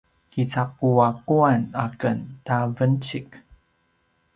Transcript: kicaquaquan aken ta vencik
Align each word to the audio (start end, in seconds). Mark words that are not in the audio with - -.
kicaquaquan 0.31 1.61
aken 1.85 2.17
ta 2.45 2.57
vencik 2.75 3.27